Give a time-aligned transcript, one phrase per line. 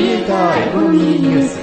[0.00, 1.58] リエイターエコノミーニュース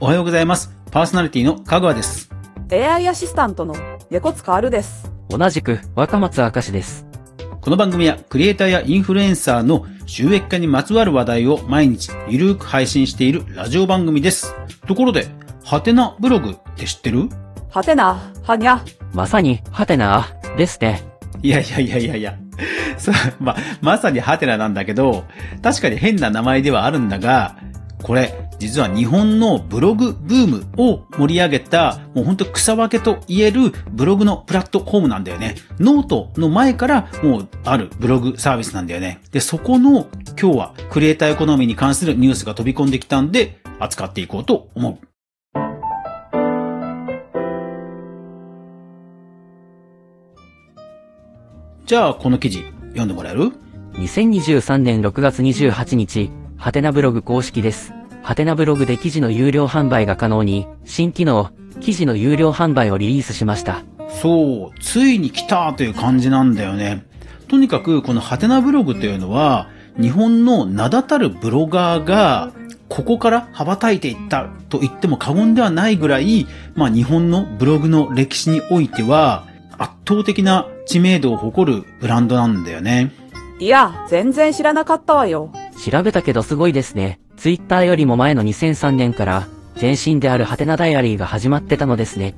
[0.00, 0.74] おはようございます。
[0.90, 2.28] パーソナリティの香川です。
[2.72, 3.76] AI アシスタントの
[4.10, 5.12] 猫塚あるです。
[5.28, 7.06] 同じく若松明石です。
[7.60, 14.56] この番組はクリエイターやインフルエンサーの収益化にまつわる話題を毎日ゆるーく配信しているラジオ番組です。
[14.88, 15.28] ところで、
[15.62, 17.28] ハテナブログって知ってる？
[17.68, 18.82] はてな、はにゃ。
[19.14, 20.26] まさに、はてな、
[20.56, 21.00] ですね。
[21.42, 22.36] いやいやいやいやいや。
[23.00, 25.24] そう、ま、まさにはてななんだけど、
[25.62, 27.56] 確かに変な名前ではあるんだが、
[28.02, 35.56] これ、実は日本のブログブームを盛り上げた、もうほんと草分けと言えるブログのプラットフォームなんだよね。
[35.78, 39.20] ノートの前からもうあるブログサービスなんだよね。
[39.32, 40.08] で、そこの
[40.40, 44.98] 今日はクリエイターエコノミーに関するニュースが飛び込んできたんで、扱っていこうと思う。
[51.86, 53.52] じゃあ、この記事、読んでもらえる
[53.94, 57.92] ？2023年6月28日、はてなブログ公式です。
[58.22, 63.82] はてなブログで記事の有料販売が可能に、新機能、記事の有料販売をリリースしました。
[64.20, 67.06] そう、ついに来たという感じなんだよね。
[67.48, 69.68] とにかく、このハテナブログというのは、
[70.00, 72.52] 日本の名だたるブロガーが、
[72.88, 79.46] ここから羽ばたいていったと言っても過言ではないぐらい、まあ日本のブログの歴史においては、
[79.78, 83.12] 圧倒的な知名度を誇るブランドなんだよね。
[83.60, 85.52] いや、全然知らなかったわよ。
[85.88, 87.20] 調べたけどすごいですね。
[87.36, 89.46] ツイッターよりも前の2003年から、
[89.80, 92.34] 前身であるはてなダイアリーが始まってたのですね。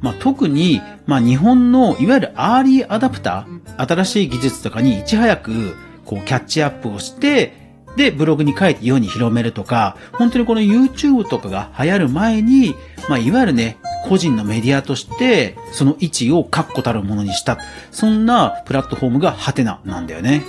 [0.00, 7.54] まあ、特に、まあ、日本のいわゆるアーリーアダプター、新しい技術とかにいち早く、こう、キャッチアップをして、
[7.96, 12.76] で、ブログに書いて世に広めるとか、本当にこの YouTube とかが流行る前に、
[13.08, 17.58] まあ、いわゆるね、個人のメディアとして、その位置を確固たるものにした。
[17.90, 20.42] そんなプラットフォームがハテナなんだよね。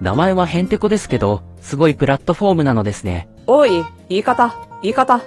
[0.00, 3.28] 名前はヘンテコですけど、すごいプラットフォームなのですね。
[3.46, 5.20] おい、言い方、言い方。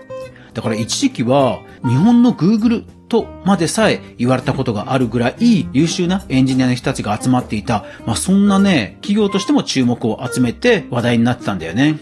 [0.54, 11.98] だから一時期は日本の Google とまでさえ言われたことがあるぐらい優秀なエンジニアの人たちが集まっていた、まあそんなね、企業としても注目を集めて話題になってたんだよね。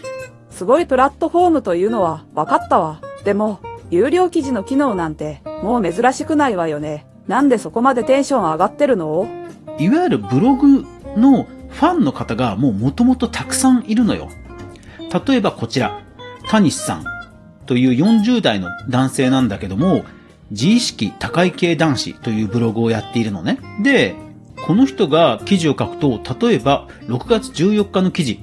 [0.50, 3.00] すごいプラットフォームというのは分かったわ。
[3.24, 3.60] でも、
[3.90, 7.06] 有料記事の機能なんてもう珍しくないわよね。
[7.26, 9.26] なんでそこまでテンション上がってるの？
[9.78, 10.84] いわゆるブログ
[11.16, 14.28] のファンの方がもう元々たくさんいるのよ。
[15.26, 16.02] 例えばこちら、
[16.48, 17.04] タニシさん
[17.66, 20.04] という40代の男性なんだけども、
[20.50, 23.58] 自意識高い系男子というブログをやっているのね。
[23.82, 24.16] で、
[24.66, 28.40] この人が記事を書くと、例えば6月14日の記事、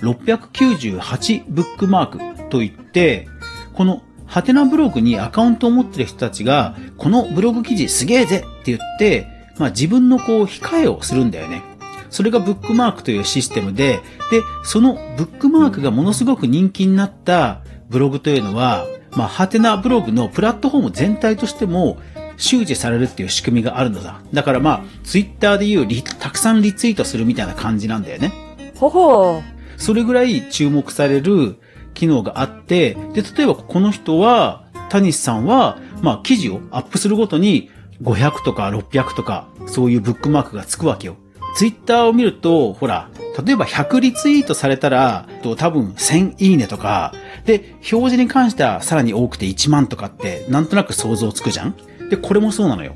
[0.00, 3.28] 698ブックマークといって、
[3.74, 9.26] このハテナブログにアカウントを持ってる人たちが、このブログ記事すげえぜって言って、
[9.58, 11.62] まあ自分のこう控えをするんだよね。
[12.10, 18.86] それがブックマークというシステムで、で、そのブックマークがものすごく人気になったブログというのは、
[19.16, 21.98] まあ、ハテナブログのプラットフォーム全体としても
[22.36, 24.20] 周知されるっていう仕組みがあるのだ。
[24.32, 28.32] だからまあ、ツイッターでいうリたくさんリツイートするみたいな感じなんだよね。
[28.76, 29.80] ほほう。
[29.80, 31.56] それぐらい注目される
[31.94, 37.70] 機能があって、で、例えばこの人は、タニシさんは、まあ、記事をアップするごとに
[38.02, 41.16] 500とか600とか、そういうブックマークがつくわけよ。
[41.56, 43.08] ツイッターを見ると、ほら、
[43.44, 51.74] 例えば100リツイートされたら、多分1000いいねとか、で、表示に関してはさらに多くて1万とかって、なんとなく想像つくじゃん？
[52.10, 52.94] で、これもそうなのよ。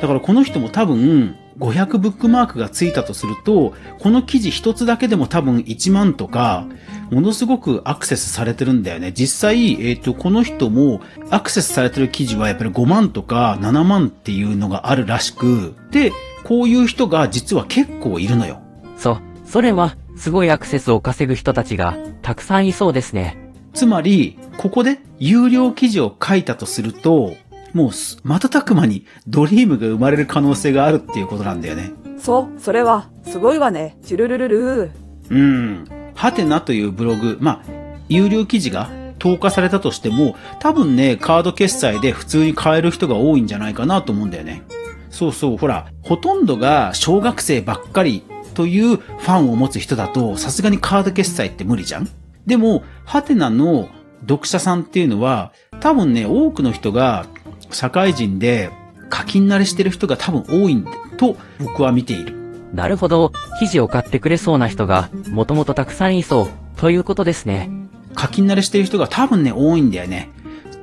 [0.00, 6.66] だからこの人も多分、500ブックマークがついたとすると、この記事一つだけでも多分1万とか、
[7.14, 9.12] ものすごくアクセスされてるんだよね。
[9.12, 16.10] 実際、えっ、と、この人もアクセスされてる記事はやっぱり5万とか7万っていうのがあるらしく、で、
[16.42, 18.60] こういう人が実は結構いるのよ。
[18.98, 23.38] そ、それは、すごいアクセスを稼ぐ人たちが、たくさんいそうですね。
[23.74, 27.36] つまり、ここで有料記事を書いたとすると、
[27.74, 31.92] もうす、瞬く間にドリームが生まれる可能性があるっていうことなんだよね。
[32.18, 33.98] そう、それは、すごいわね。
[34.02, 34.90] チュルルルル
[35.30, 36.03] うん。
[36.14, 37.70] ハテナというブログ、まあ、
[38.08, 44.62] 有料記事が投下されたとしても、多分ね、カード決済で普通に買える人が多いんじゃないかなと思うんだよね。
[45.10, 48.22] そうそう、ほら、ほとんどが小学生ばっかり
[48.54, 52.08] というファンを持つ人だと、さすがにカード決済って無理じゃん
[52.46, 53.88] でも、ハテナの
[54.22, 57.26] 読者さんっていうのは、多分ね、多くの人が
[57.70, 58.70] 社会人で
[59.08, 60.84] 課金慣れしてる人が多分多い
[61.16, 62.43] と僕は見ている。
[62.74, 67.70] なるほど、記事を買ってくれそうな人が、もともとたくさんいそう、ということですね。
[68.14, 70.30] 課金慣れしてる人が多分ね、多いんだよね。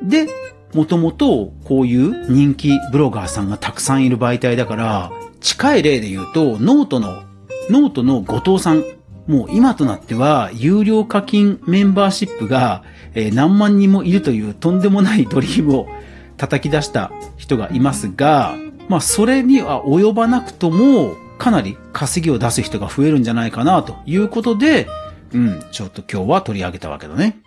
[0.01, 0.27] で、
[0.73, 5.11] もともとこういう人気ブロガーさんがたくさんいる媒体だから、
[5.41, 7.23] 近い例で言うと、ノートの、
[7.69, 8.83] ノートの後藤さん
[9.27, 12.83] もう今となっては、有料課金メンバーシップが、
[13.13, 15.87] えー何万人もいるというとんでもないドリームを
[16.37, 18.55] 叩き出した人がいますが、
[18.89, 24.87] まあそれには及ばなくとも、かなり稼ぎを出す人が増えるんじゃないかなということで、
[25.33, 27.39] うん、ちょっと今日は取り上げたわけだね。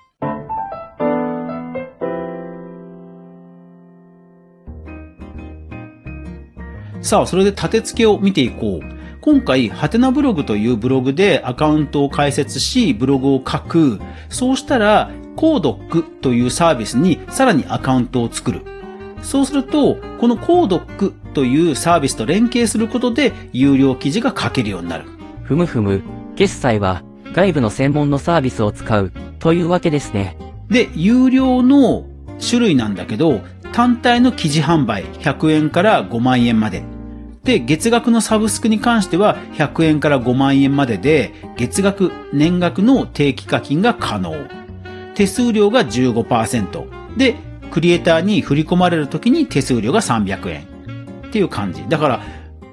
[7.02, 9.20] さあ、それで立て付けを見ていこう。
[9.20, 14.00] 今回、ハテナブログというブログでアカウントを開設し、ブログを書く。
[14.28, 18.62] そうしたら、コードックというサービスにさらにアカウントを作る。
[19.22, 25.04] そうすると、このコードックというサービスと連携することで、有料記事が書けるようになる。
[25.42, 26.02] ふむふむ、
[26.36, 27.02] 決済は
[27.34, 30.38] 外部の専門のサービスを使うというわけですね。
[30.68, 32.06] で、有料の
[32.40, 33.40] 種類なんだけど、
[33.72, 36.84] 単体の記事販売100円から5万円まで。
[37.42, 44.32] で、月額のサブスクに関しては100円から5万円までで、月額、年額の定期課金が可能。
[45.14, 47.16] 手数料が15%。
[47.16, 47.36] で、
[47.70, 50.73] クリエイターに振り込まれる時に手数料が300円。
[51.34, 51.84] っていう感じ。
[51.88, 52.20] だから、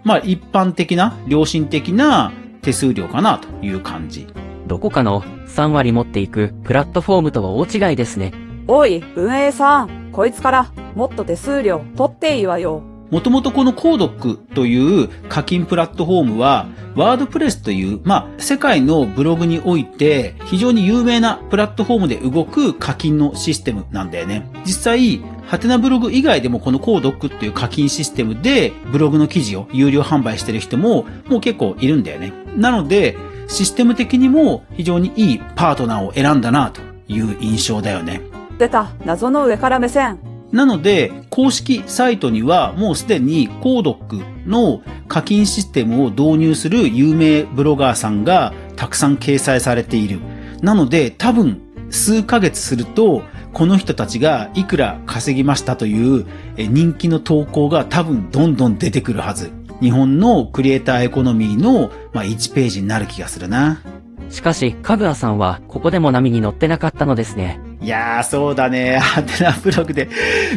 [0.03, 2.31] まあ一般的な、良心的な
[2.61, 4.27] 手数料かなという感じ。
[4.67, 8.31] どこかの3割持っていくプラットフォームとは大違いですね。
[8.67, 12.83] おい、運営さん、こいつからもっと手数料取っていいわよ。
[13.11, 24.49] もともとこのコードックという課金プラットフォームは、ワードプレスという、まあ、世界のブログにおいて非常に有名なプラットフォームで動く課金のシステムなんだよね。
[24.65, 32.31] 実際、ハテナブログ以外でもこのコードックっていう課金システムでブログの記事を有料販売してる人ももう結構いるんだよね。
[32.55, 33.17] なので、
[33.49, 36.79] システム的にも非常にいいパートナーを選んだなと
[37.09, 38.21] いう印象だよね。
[38.57, 40.30] 出た、謎の上から目線。
[40.51, 50.19] なので、公式サイトにはもうすでにコードックの課金システムを導入する有名ブロガーさんがたくさん掲載されている。
[50.61, 56.25] なので、多分数ヶ月すると、この人たちがいくら稼ぎましたという
[56.57, 59.51] 人気の投稿が多分どんどん出てくるはず。
[59.81, 63.81] 日本のクリエイターエコノミーの、ま、1ページになる気がするな。
[64.29, 67.59] しかし、かぐあさんはここでも波に乗ってなかったのですね。
[67.81, 68.97] いやー、そうだね。
[69.01, 70.07] ハテナブログで、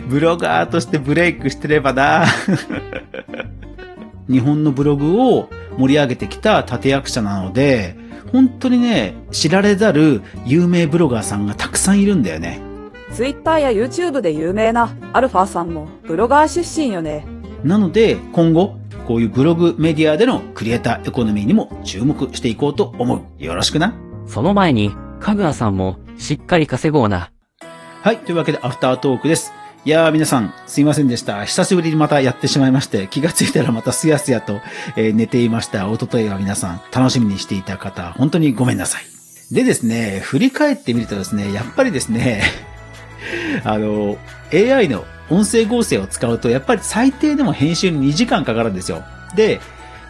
[0.07, 2.27] ブロガーとしてブレイクしてればな。
[4.29, 5.49] 日本のブログを
[5.79, 7.97] 盛り上げてきた立役者なので、
[8.31, 12.61] 本当にね、知られざる有名ブロガーさんがたくさんいるんだよね。
[13.13, 17.25] ツイッターや YouTube で有名なアルファさんもブロガー出身よね。
[17.63, 18.77] なので、今後、
[19.07, 23.43] こういうブログメディアでのクリエイターエコノミーにも注目していこうと思う。
[23.43, 23.95] よろしくな。
[24.27, 24.91] その前に、
[25.21, 27.31] かぐあさんもしっかり稼ごうな。
[28.03, 28.19] はい。
[28.19, 29.53] というわけで、アフタートークです。
[29.85, 31.45] いやー、皆さん、すいませんでした。
[31.45, 34.61] 久しぶりにまたやってしまいまして、気がついたらまたすやすやと、
[34.97, 35.89] えー寝ていました。
[35.89, 39.05] おとといは皆さん、楽しみにしていた方、本当にごめんなさい。
[39.55, 42.43] でですね、振り返ってみるとですね、やっぱりですね、
[43.65, 44.17] あの、
[44.53, 49.03] AI の音声合成を使うと、やっぱり最低でも編集に2時間かかるんですよ。
[49.37, 49.61] で、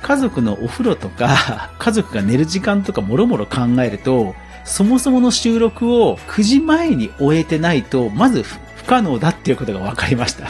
[0.02, 4.34] 家族のお風呂とか、 家族が寝る時間とかもろもろ考えると、
[4.64, 10.48] そもそもの収録を9時前に終えてないと、まず不可能だっていうことが分かりました。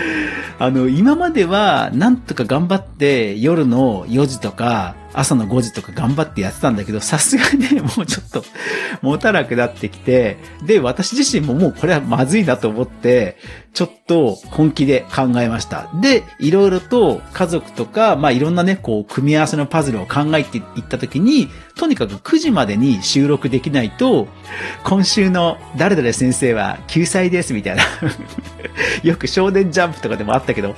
[0.58, 8.44] あの、今までは、なんとか頑張って、夜の4時とか、朝の5時とか頑張ってやってたんだけど、さすがにね、もうちょっと、
[9.02, 13.36] 持たなくなってきて、で、私自身ももうこれはまずいなと思って、
[13.76, 15.90] ちょっと本気で考えました。
[16.00, 24.28] で、いろいろと家族とか、まあいろんなね、こう、組み合わせのパズルを考えていったときに、とにかく9時までに収録できないと、
[24.82, 27.82] 今週の誰々先生は救済ですみたいな。
[29.02, 30.74] よく少年ジャンプとかでもあったけど、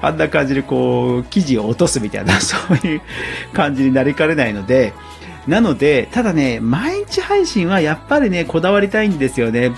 [0.00, 3.02] あんな感じでこう、記事を落とすみたいな、そういう
[3.52, 4.92] 感感じになりかねないので、
[5.48, 9.72] なので、ただね、毎日配信はやっぱりね、こだわりたいんですよね。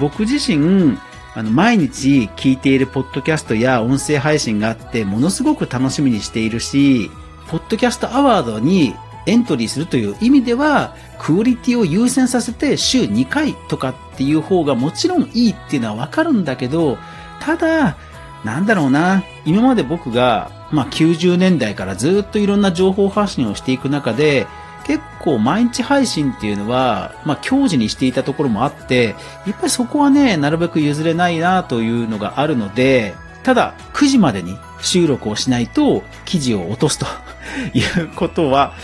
[0.00, 0.96] 僕自身、
[1.34, 7.10] あの、毎日聞いているポッドキャストや音声配信があって、ものすごく楽しみにしているし、
[7.48, 8.94] ポッドキャストアワードに
[9.26, 16.96] エントリーするという意味では、クオリティを優先させて週2回とかっていう方がもちろんいいっていうのはわかるんだけど、
[17.40, 17.96] ただ、
[18.44, 24.46] なんだろうな、今まで僕が、まあ90年代からずっといろんな情報発信をしていく中で、
[24.84, 29.14] 結構毎日配信っていうのは、まあ強示にしていたところもあって、
[29.46, 37.06] やっぱりそこはね、なるべく譲れないなというのがあるので、ただ9時までに収録をしないと記事を落とすと
[37.74, 38.74] いうことは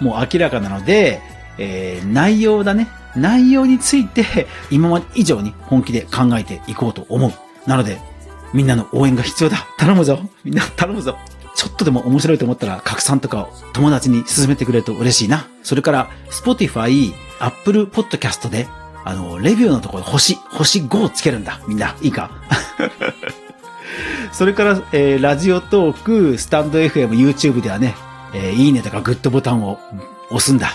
[0.00, 1.20] もう明らかなので、
[1.58, 2.88] えー内容だね。
[3.14, 7.32] 内容について今まで以上に本気で考えていこうと思う。
[7.68, 8.00] なので、
[8.52, 9.66] みんなの応援が必要だ。
[9.78, 10.18] 頼むぞ。
[10.44, 11.16] みんな頼むぞ。
[11.54, 15.46] ちょっとでも面白いと思ったら、拡散とかを友達に勧めてくれると嬉しいな。
[15.62, 18.68] それから、Spotify、Apple Podcast で、
[19.04, 21.60] あの、レビューのところ星、星5をつけるんだ。
[21.66, 22.30] みんな、いいか？
[24.32, 27.94] それから、えーラジオトーク、スタンド FM、YouTube ではね、
[28.34, 29.78] えーいいねとかグッドボタンを
[30.30, 30.70] 押すんだ。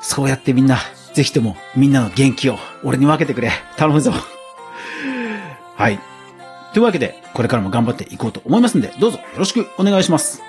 [0.00, 0.78] そうやってみんな、
[1.14, 3.50] ぜひともみんなの元気を俺に分けてくれ。
[3.76, 4.12] 頼むぞ。
[5.76, 5.98] はい。
[6.74, 10.42] というわけで、これからも頑張っていこうと思いますんで、どうぞよろしくお願いします。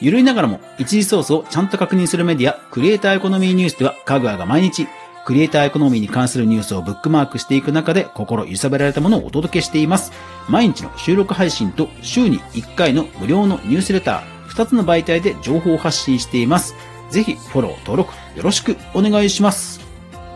[0.00, 4.88] ゆるいながらも、一時ソースをちゃんと確認するメディア、クリエイターエコノミーニュースでは、かぐわが毎日、
[5.24, 10.10] クリエイターエコノミーに関するニュースをブックマークしていく中で、心揺さぶられたものをお届けしています。
[10.48, 16.74] 毎日の収録配信と、週に1回の無料のニュースレター、2つの媒体で情報発信しています。
[17.10, 19.80] ぜひ、フォロー、登録、よろしくお願いします。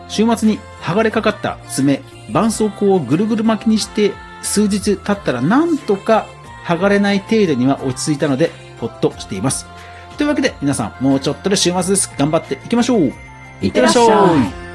[0.07, 4.13] 週末に剥がれかかった爪、絆創膏をぐるぐる巻きにして、
[4.47, 6.25] 数日経ったらなんとか
[6.65, 9.65] 剥がれない程度には落ち着いたので、ほっとしています。
[10.17, 12.11] というわけで、皆さん、もうちょっとで週末です。
[12.17, 13.13] 頑張っていきましょう。
[13.61, 14.03] いってらっしゃ
[14.63, 14.66] い。